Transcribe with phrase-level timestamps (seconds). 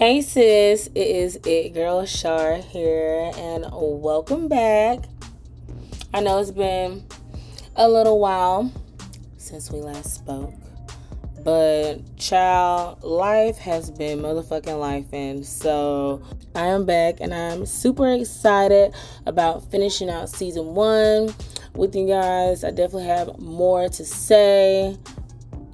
[0.00, 5.00] Hey sis, it is It Girl Shar here, and welcome back.
[6.14, 7.04] I know it's been
[7.76, 8.72] a little while
[9.36, 10.54] since we last spoke,
[11.44, 16.22] but child, life has been motherfucking life, and so
[16.54, 18.94] I am back, and I'm super excited
[19.26, 21.34] about finishing out season one
[21.74, 22.64] with you guys.
[22.64, 24.96] I definitely have more to say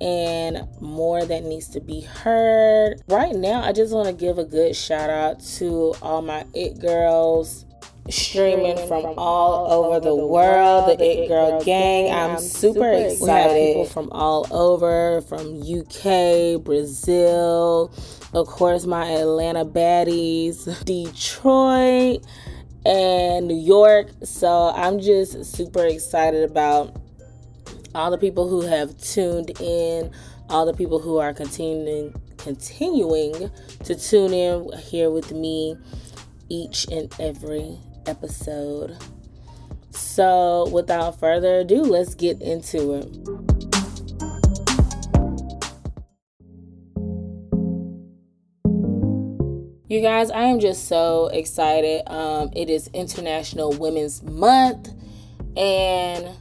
[0.00, 3.00] and more that needs to be heard.
[3.08, 6.78] Right now, I just want to give a good shout out to all my It
[6.80, 7.64] Girls
[8.08, 12.12] streaming from all over the world, the It Girl gang.
[12.12, 13.74] I'm super excited.
[13.74, 17.92] people from all over, from UK, Brazil,
[18.32, 22.24] of course, my Atlanta baddies, Detroit,
[22.84, 24.10] and New York.
[24.22, 26.96] So I'm just super excited about
[27.96, 30.10] all the people who have tuned in,
[30.50, 33.50] all the people who are continuing continuing
[33.84, 35.76] to tune in here with me
[36.50, 38.96] each and every episode.
[39.90, 43.06] So, without further ado, let's get into it.
[49.88, 52.02] You guys, I am just so excited.
[52.08, 54.90] Um, it is International Women's Month,
[55.56, 56.36] and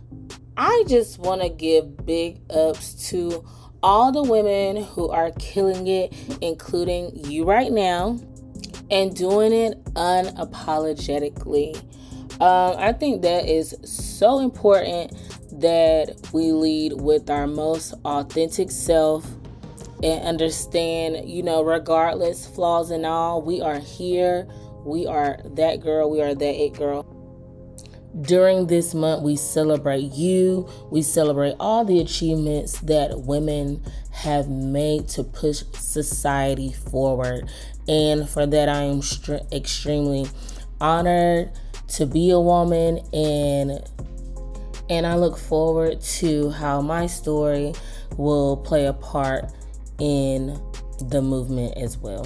[0.57, 3.45] I just want to give big ups to
[3.83, 8.19] all the women who are killing it, including you right now,
[8.89, 11.75] and doing it unapologetically.
[12.41, 15.11] Um, I think that is so important
[15.59, 19.25] that we lead with our most authentic self
[20.03, 24.47] and understand, you know, regardless, flaws and all, we are here.
[24.85, 26.09] We are that girl.
[26.09, 27.14] We are that it girl.
[28.21, 30.69] During this month, we celebrate you.
[30.89, 37.49] We celebrate all the achievements that women have made to push society forward.
[37.87, 40.27] And for that, I am st- extremely
[40.79, 41.51] honored
[41.87, 43.83] to be a woman and
[44.89, 47.73] and I look forward to how my story
[48.17, 49.51] will play a part
[49.99, 50.59] in
[51.09, 52.25] the movement as well.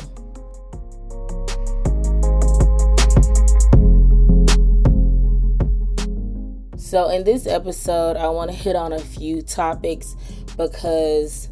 [6.90, 10.16] So, in this episode, I want to hit on a few topics
[10.58, 11.48] because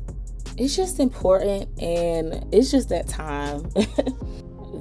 [0.58, 3.62] it's just important and it's just that time.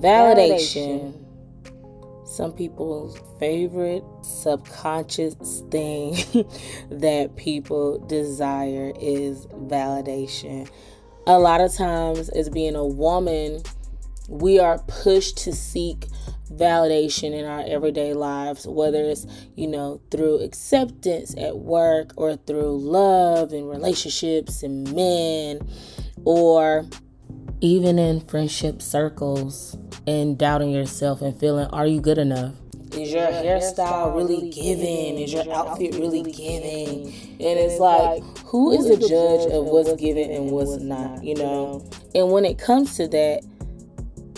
[0.01, 1.13] Validation.
[1.13, 2.27] Validation.
[2.27, 5.35] Some people's favorite subconscious
[5.71, 6.15] thing
[6.91, 10.71] that people desire is validation.
[11.27, 13.61] A lot of times, as being a woman,
[14.31, 16.07] we are pushed to seek
[16.53, 22.79] validation in our everyday lives, whether it's, you know, through acceptance at work or through
[22.79, 25.67] love and relationships and men,
[26.25, 26.85] or
[27.61, 29.77] even in friendship circles
[30.07, 32.55] and doubting yourself and feeling, are you good enough?
[32.93, 35.19] Is your hairstyle really giving?
[35.19, 37.09] Is your outfit really giving?
[37.09, 41.85] And it's like, who is the judge of what's given and what's not, you know?
[42.15, 43.43] And when it comes to that,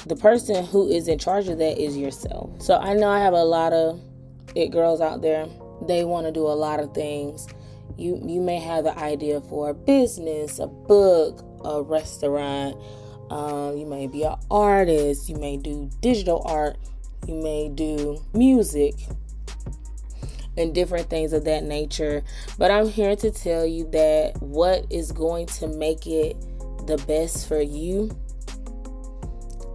[0.08, 2.62] the person who is in charge of that is yourself.
[2.62, 4.00] So I know I have a lot of
[4.54, 5.46] it girls out there.
[5.86, 7.46] They want to do a lot of things.
[7.96, 12.76] You you may have the idea for a business, a book, a restaurant.
[13.30, 15.28] Um, you may be an artist.
[15.28, 16.78] You may do digital art.
[17.26, 18.94] You may do music
[20.56, 22.25] and different things of that nature.
[22.56, 26.36] But I'm here to tell you that what is going to make it
[26.86, 28.10] the best for you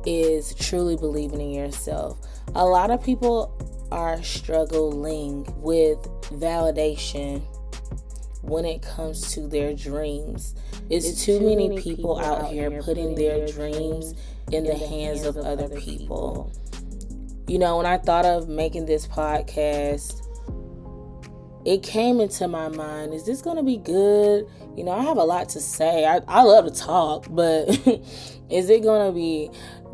[0.05, 2.19] is truly believing in yourself.
[2.55, 3.57] A lot of people
[3.91, 5.97] are struggling with
[6.31, 7.41] validation
[8.41, 10.55] when it comes to their dreams.
[10.89, 14.13] It's, it's too, too, many, many people, people out here putting, putting their, dreams
[14.51, 16.51] in the, hands, hands of, of other people.
[16.51, 16.51] people.
[17.47, 20.23] You know, when I thought of making this podcast,
[21.65, 24.47] it came into my mind is this going to be good?
[24.75, 26.05] You know, I have a lot to say.
[26.05, 27.69] I, I love to talk, but
[28.49, 29.49] is it going to be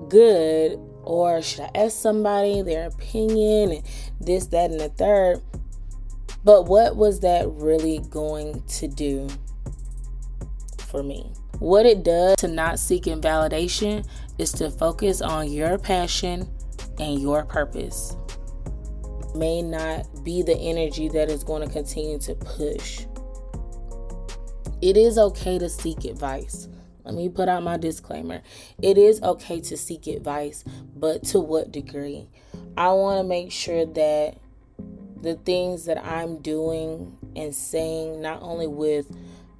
[0.08, 3.84] good or should I ask somebody their opinion and
[4.22, 5.42] this, that, and the third?
[6.44, 9.28] But what was that really going to do
[10.88, 11.32] for me?
[11.60, 14.08] What it does to not seek validation
[14.38, 16.50] is to focus on your passion
[17.00, 18.16] and your purpose.
[19.36, 23.06] May not be the energy that is going to continue to push.
[24.82, 26.70] It is okay to seek advice.
[27.10, 28.44] Let me put out my disclaimer.
[28.84, 30.64] It is okay to seek advice,
[30.96, 32.30] but to what degree?
[32.78, 34.38] I want to make sure that
[35.20, 39.12] the things that I'm doing and saying, not only with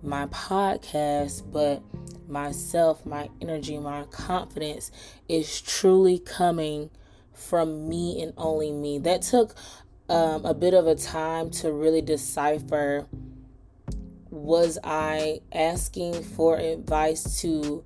[0.04, 1.82] my podcast, but
[2.30, 4.92] myself, my energy, my confidence
[5.28, 6.92] is truly coming
[7.34, 9.00] from me and only me.
[9.00, 9.56] That took
[10.08, 13.08] um, a bit of a time to really decipher
[14.44, 17.84] was I asking for advice to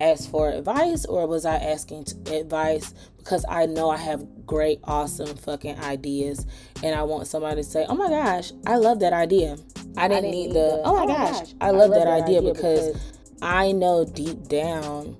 [0.00, 5.36] ask for advice or was I asking advice because I know I have great, awesome
[5.36, 6.46] fucking ideas
[6.82, 9.52] and I want somebody to say, oh my gosh, I love that idea.
[9.52, 11.74] I didn't, I didn't need, need the, the, oh my oh gosh, gosh I, love
[11.74, 13.12] I love that, that idea, idea because, because
[13.42, 15.16] I know deep down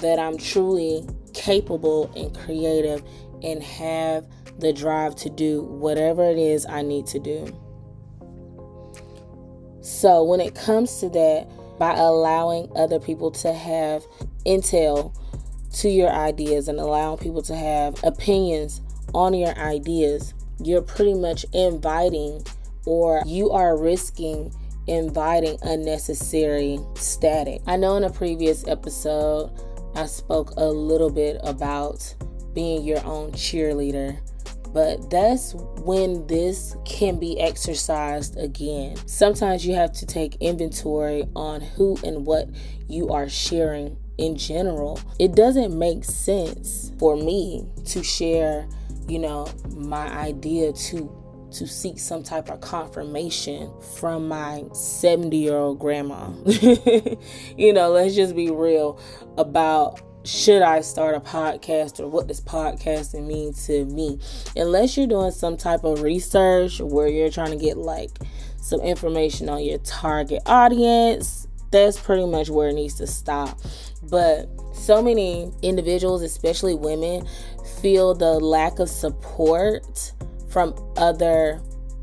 [0.00, 3.04] that I'm truly capable and creative
[3.42, 4.26] and have
[4.58, 7.61] the drive to do whatever it is I need to do.
[10.02, 11.46] So, when it comes to that,
[11.78, 14.04] by allowing other people to have
[14.44, 15.14] intel
[15.74, 18.80] to your ideas and allowing people to have opinions
[19.14, 22.44] on your ideas, you're pretty much inviting
[22.84, 24.52] or you are risking
[24.88, 27.62] inviting unnecessary static.
[27.68, 29.52] I know in a previous episode,
[29.94, 32.12] I spoke a little bit about
[32.54, 34.18] being your own cheerleader
[34.72, 38.96] but that's when this can be exercised again.
[39.06, 42.48] Sometimes you have to take inventory on who and what
[42.88, 45.00] you are sharing in general.
[45.18, 48.68] It doesn't make sense for me to share,
[49.08, 51.18] you know, my idea to
[51.52, 56.30] to seek some type of confirmation from my 70 year old grandma.
[57.56, 58.98] you know, let's just be real
[59.36, 64.18] about should I start a podcast or what does podcasting mean to me?
[64.56, 68.10] Unless you're doing some type of research where you're trying to get like
[68.60, 73.58] some information on your target audience, that's pretty much where it needs to stop.
[74.10, 77.26] But so many individuals, especially women,
[77.80, 80.12] feel the lack of support
[80.48, 81.60] from other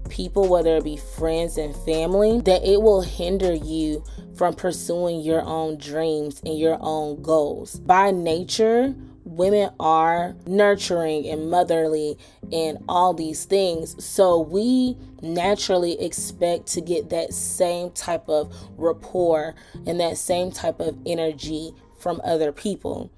[0.10, 4.04] people, whether it be friends and family, that it will hinder you
[4.40, 7.78] from pursuing your own dreams and your own goals.
[7.82, 8.96] By nature,
[9.26, 12.18] women are nurturing and motherly
[12.50, 14.02] and all these things.
[14.02, 19.56] So we naturally expect to get that same type of rapport
[19.86, 23.12] and that same type of energy from other people.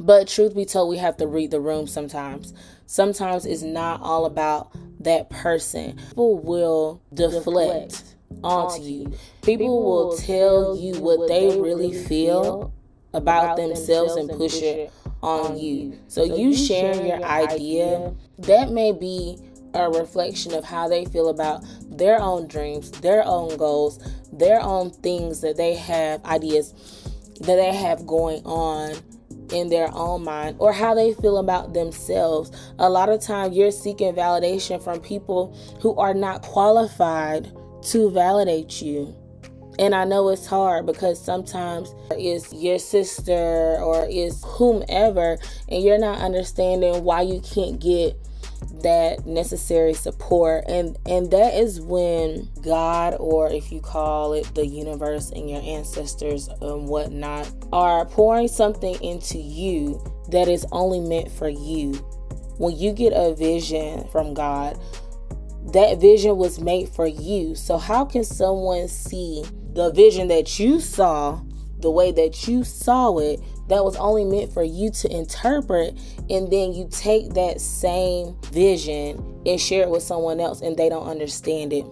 [0.00, 2.52] But truth be told, we have to read the room sometimes.
[2.86, 5.96] Sometimes it's not all about that person.
[6.08, 7.44] People will deflect.
[7.44, 9.12] deflect onto you.
[9.42, 12.72] People will tell you what they really feel
[13.12, 14.92] about themselves and push it
[15.22, 15.98] on you.
[16.08, 19.38] So you sharing your idea, that may be
[19.72, 23.98] a reflection of how they feel about their own dreams, their own goals,
[24.32, 26.72] their own things that they have, ideas
[27.40, 28.94] that they have going on
[29.52, 32.50] in their own mind or how they feel about themselves.
[32.78, 37.52] A lot of times you're seeking validation from people who are not qualified
[37.84, 39.14] to validate you.
[39.78, 45.36] And I know it's hard because sometimes it's your sister or it's whomever,
[45.68, 48.16] and you're not understanding why you can't get
[48.82, 54.66] that necessary support and and that is when god or if you call it the
[54.66, 61.30] universe and your ancestors and whatnot are pouring something into you that is only meant
[61.30, 61.92] for you
[62.58, 64.78] when you get a vision from god
[65.72, 67.54] that vision was made for you.
[67.54, 71.40] So, how can someone see the vision that you saw
[71.80, 75.98] the way that you saw it that was only meant for you to interpret
[76.30, 80.88] and then you take that same vision and share it with someone else and they
[80.88, 81.84] don't understand it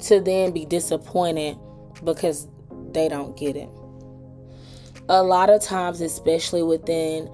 [0.00, 1.56] to then be disappointed
[2.04, 2.48] because
[2.92, 3.68] they don't get it
[5.08, 7.30] a lot of times especially within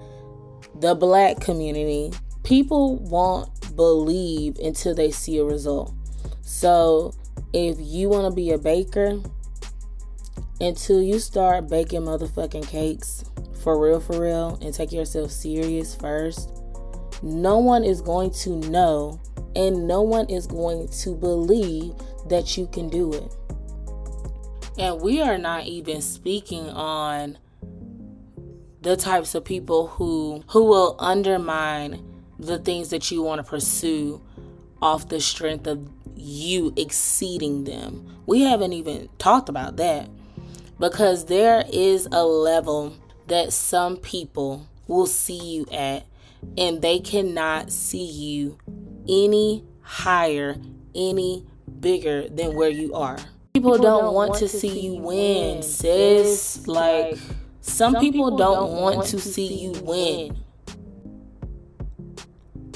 [0.81, 2.11] the black community
[2.43, 5.93] people won't believe until they see a result.
[6.41, 7.13] So,
[7.53, 9.19] if you want to be a baker,
[10.59, 13.25] until you start baking motherfucking cakes
[13.63, 16.51] for real, for real, and take yourself serious first,
[17.21, 19.19] no one is going to know
[19.55, 21.93] and no one is going to believe
[22.27, 23.35] that you can do it.
[24.77, 27.37] And we are not even speaking on
[28.81, 32.03] the types of people who who will undermine
[32.45, 34.21] the things that you want to pursue
[34.81, 38.21] off the strength of you exceeding them.
[38.25, 40.09] We haven't even talked about that
[40.79, 42.95] because there is a level
[43.27, 46.05] that some people will see you at,
[46.57, 48.57] and they cannot see you
[49.07, 50.57] any higher,
[50.93, 51.45] any
[51.79, 53.17] bigger than where you are.
[53.53, 56.67] People, people don't, don't, want, want to, see, you win, win sis.
[56.67, 57.17] Like,
[57.61, 60.42] some, some people, people, don't, don't want, want to see you win.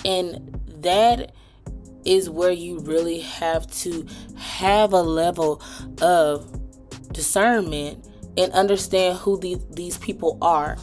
[0.05, 1.33] And that
[2.05, 5.61] is where you really have to have a level
[6.01, 6.49] of
[7.11, 9.37] discernment and understand who
[9.71, 10.77] these people are.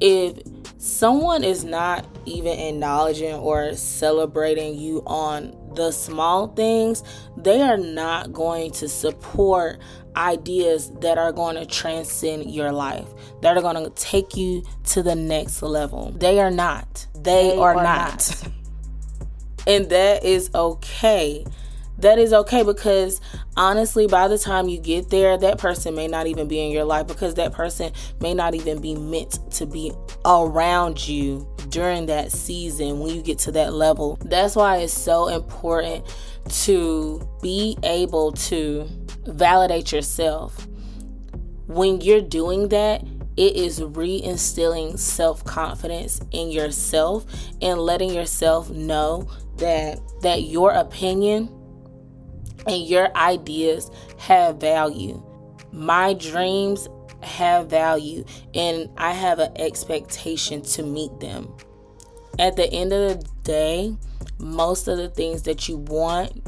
[0.00, 0.38] If
[0.78, 7.02] someone is not even acknowledging or celebrating you on the small things,
[7.36, 9.78] they are not going to support
[10.16, 13.06] ideas that are going to transcend your life,
[13.42, 16.12] that are going to take you to the next level.
[16.16, 17.06] They are not.
[17.14, 18.42] They, they are, are, not.
[18.42, 18.48] not.
[19.66, 21.44] and that is okay.
[21.98, 23.20] That is okay because
[23.56, 26.84] honestly, by the time you get there, that person may not even be in your
[26.84, 29.92] life because that person may not even be meant to be
[30.24, 34.18] around you during that season when you get to that level.
[34.24, 36.04] That's why it's so important
[36.64, 38.88] to be able to
[39.26, 40.66] validate yourself.
[41.66, 43.04] When you're doing that,
[43.36, 47.24] it is reinstilling self confidence in yourself
[47.60, 51.48] and letting yourself know that that your opinion
[52.66, 55.22] and your ideas have value.
[55.72, 56.88] My dreams
[57.22, 61.52] have value and I have an expectation to meet them.
[62.38, 63.96] At the end of the day,
[64.38, 66.42] most of the things that you want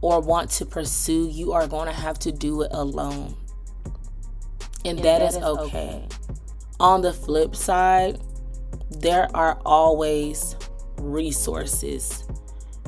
[0.00, 3.36] or want to pursue, you are going to have to do it alone.
[4.84, 5.62] And, and that, that is, is okay.
[5.62, 6.08] okay.
[6.78, 8.20] On the flip side,
[8.90, 10.56] there are always
[10.98, 12.24] resources.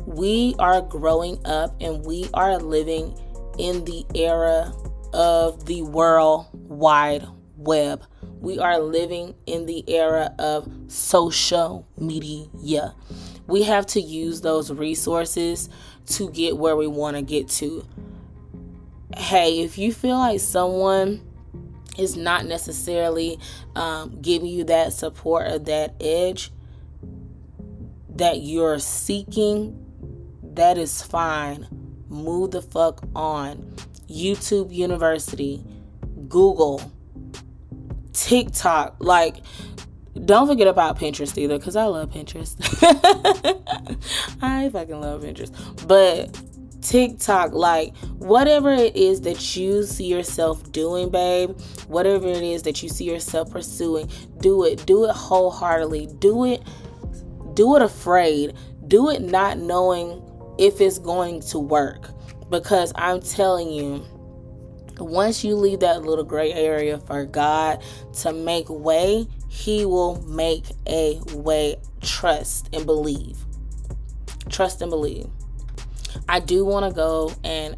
[0.06, 3.18] We are growing up and we are living
[3.58, 4.72] in the era
[5.12, 8.04] of the world wide web.
[8.40, 12.94] We are living in the era of social media.
[13.46, 15.68] We have to use those resources
[16.08, 17.86] to get where we want to get to.
[19.16, 21.22] Hey, if you feel like someone
[21.98, 23.38] is not necessarily
[23.74, 26.52] um, giving you that support or that edge
[28.16, 29.84] that you're seeking,
[30.54, 31.66] that is fine.
[32.08, 33.74] Move the fuck on.
[34.08, 35.62] YouTube University,
[36.28, 36.80] Google,
[38.12, 39.36] TikTok, like
[40.24, 42.56] don't forget about Pinterest either, because I love Pinterest.
[44.42, 45.86] I fucking love Pinterest.
[45.86, 46.40] But
[46.82, 51.58] TikTok, like whatever it is that you see yourself doing, babe,
[51.88, 54.08] whatever it is that you see yourself pursuing,
[54.40, 54.86] do it.
[54.86, 56.08] Do it wholeheartedly.
[56.18, 56.62] Do it.
[57.54, 58.54] Do it afraid.
[58.86, 60.22] Do it not knowing
[60.58, 62.10] if it's going to work.
[62.48, 64.04] Because I'm telling you,
[64.98, 67.82] once you leave that little gray area for God
[68.20, 71.76] to make way, He will make a way.
[72.00, 73.38] Trust and believe.
[74.48, 75.26] Trust and believe.
[76.28, 77.76] I do want to go and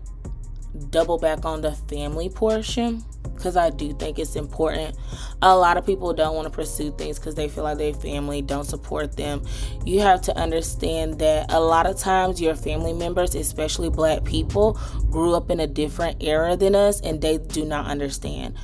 [0.90, 4.96] double back on the family portion because I do think it's important.
[5.40, 8.42] A lot of people don't want to pursue things because they feel like their family
[8.42, 9.42] don't support them.
[9.86, 14.78] You have to understand that a lot of times your family members, especially black people,
[15.10, 18.54] grew up in a different era than us and they do not understand.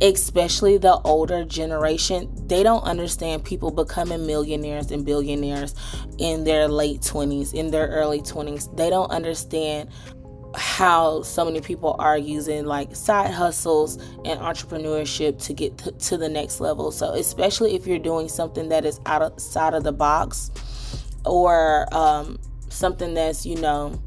[0.00, 5.74] Especially the older generation, they don't understand people becoming millionaires and billionaires
[6.18, 8.74] in their late 20s, in their early 20s.
[8.76, 9.90] They don't understand
[10.54, 16.28] how so many people are using like side hustles and entrepreneurship to get to, the
[16.28, 16.90] next level.
[16.90, 20.50] So, especially if you're doing something that is outside of the box
[21.24, 22.38] or um,
[22.68, 24.00] something that's, you know,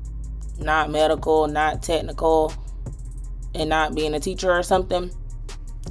[0.59, 2.53] not medical, not technical,
[3.53, 5.11] and not being a teacher or something,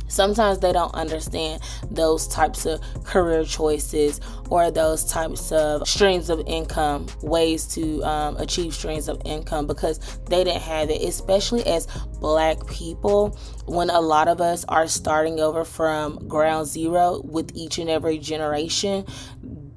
[0.09, 6.43] sometimes they don't understand those types of career choices or those types of streams of
[6.47, 9.99] income ways to um, achieve streams of income because
[10.29, 11.87] they didn't have it especially as
[12.21, 17.79] black people when a lot of us are starting over from ground zero with each
[17.79, 19.05] and every generation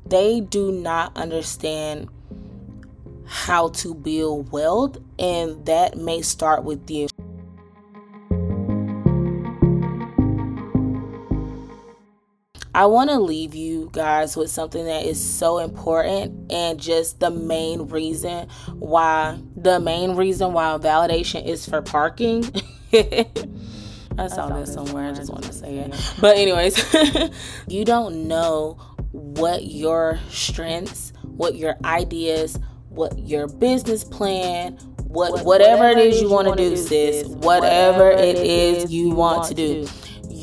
[0.08, 2.10] they do not understand
[3.26, 7.08] how to build wealth and that may start with you
[12.74, 17.30] I want to leave you guys with something that is so important and just the
[17.30, 22.46] main reason why the main reason why validation is for parking.
[22.94, 25.10] I saw this somewhere.
[25.10, 26.14] I just want to say it.
[26.22, 26.96] But anyways,
[27.68, 28.80] you don't know
[29.12, 34.74] what your strengths, what your ideas, what your business plan,
[35.08, 39.54] what whatever it is you want to do, sis, whatever it is you want to
[39.54, 39.88] do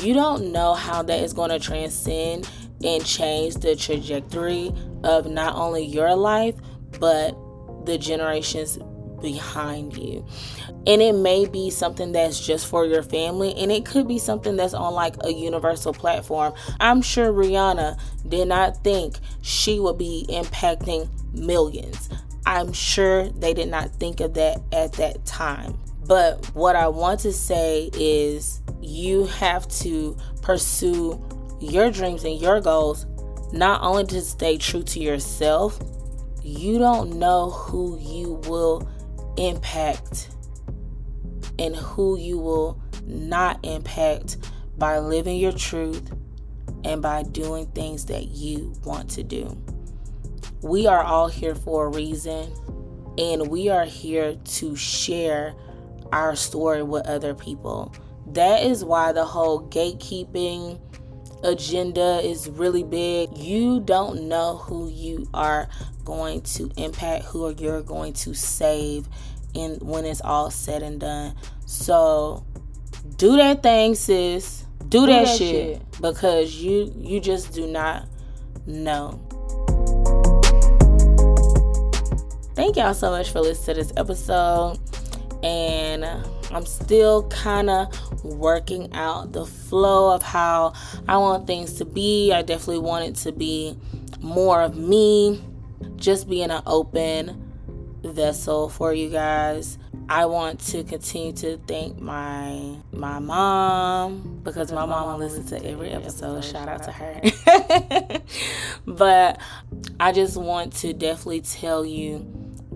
[0.03, 2.49] you don't know how that is going to transcend
[2.85, 4.73] and change the trajectory
[5.05, 6.55] of not only your life,
[6.99, 7.37] but
[7.85, 8.79] the generations
[9.21, 10.25] behind you.
[10.87, 14.57] And it may be something that's just for your family, and it could be something
[14.57, 16.55] that's on like a universal platform.
[16.81, 22.09] I'm sure Rihanna did not think she would be impacting millions.
[22.47, 25.79] I'm sure they did not think of that at that time.
[26.07, 31.23] But what I want to say is you have to pursue
[31.61, 33.07] your dreams and your goals,
[33.53, 35.79] not only to stay true to yourself,
[36.43, 38.89] you don't know who you will
[39.37, 40.31] impact
[41.59, 44.37] and who you will not impact
[44.77, 46.13] by living your truth
[46.85, 49.61] and by doing things that you want to do.
[50.63, 52.53] We are all here for a reason,
[53.17, 55.55] and we are here to share
[56.13, 57.95] our story with other people.
[58.35, 60.81] That is why the whole gatekeeping
[61.43, 63.37] agenda is really big.
[63.37, 65.69] You don't know who you are
[66.05, 69.09] going to impact, who you're going to save
[69.55, 71.35] in when it's all said and done.
[71.67, 72.45] So
[73.17, 74.65] do that thing, sis.
[74.89, 78.07] Do, do that, that shit, shit because you you just do not
[78.67, 79.21] know.
[82.55, 84.79] Thank y'all so much for listening to this episode
[85.43, 86.05] and
[86.51, 87.89] I'm still kind of
[88.23, 90.73] working out the flow of how
[91.09, 92.33] I want things to be.
[92.33, 93.77] I definitely want it to be
[94.21, 95.43] more of me,
[95.97, 97.45] just being an open
[98.03, 99.79] vessel for you guys.
[100.11, 105.91] I want to continue to thank my my mom because my mom listens to every
[105.91, 106.43] episode.
[106.45, 108.21] Shout out to her.
[108.87, 109.39] but
[110.01, 112.21] I just want to definitely tell you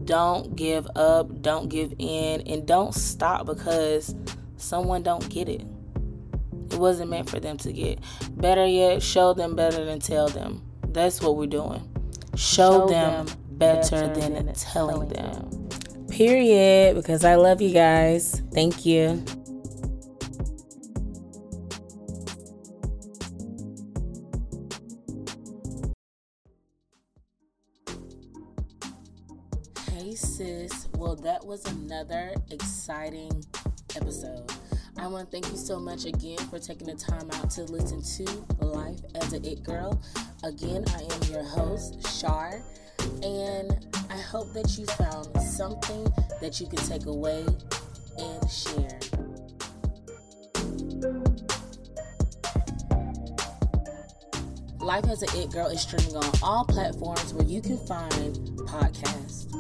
[0.05, 4.15] don't give up, don't give in, and don't stop because
[4.63, 5.67] someone don't get it.
[6.71, 7.99] It wasn't meant for them to get.
[8.31, 10.63] Better yet, show them better than tell them.
[10.89, 11.89] That's what we're doing.
[12.35, 15.51] Show, show them, them better, better than, than telling them.
[15.51, 16.07] them.
[16.09, 16.95] Period.
[16.97, 18.43] Because I love you guys.
[18.53, 19.23] Thank you.
[29.91, 30.89] Hey, sis.
[30.97, 33.45] Well, that was another exciting
[33.97, 34.51] episode.
[34.99, 38.03] I want to thank you so much again for taking the time out to listen
[38.03, 40.01] to Life as an It Girl.
[40.45, 42.63] Again, I am your host, Shar,
[43.23, 46.07] and I hope that you found something
[46.41, 47.45] that you can take away
[48.19, 49.01] and share.
[54.79, 58.37] Life as an It Girl is streaming on all platforms where you can find
[58.69, 59.53] podcasts.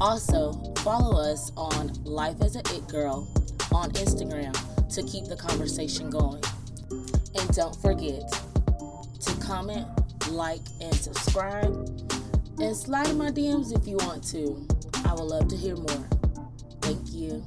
[0.00, 3.32] Also, follow us on Life as an It Girl
[3.74, 4.54] on Instagram
[4.88, 6.42] to keep the conversation going.
[6.90, 8.22] And don't forget
[9.20, 9.86] to comment,
[10.30, 11.74] like, and subscribe.
[12.60, 14.66] And slide in my DMs if you want to.
[15.04, 16.08] I would love to hear more.
[16.80, 17.44] Thank you.